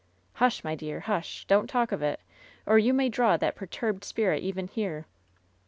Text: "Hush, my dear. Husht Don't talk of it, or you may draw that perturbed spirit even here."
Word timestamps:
"Hush, 0.33 0.63
my 0.63 0.73
dear. 0.73 1.01
Husht 1.01 1.47
Don't 1.47 1.69
talk 1.69 1.91
of 1.91 2.01
it, 2.01 2.21
or 2.65 2.79
you 2.79 2.91
may 2.91 3.07
draw 3.07 3.37
that 3.37 3.55
perturbed 3.55 4.03
spirit 4.03 4.41
even 4.41 4.67
here." 4.67 5.05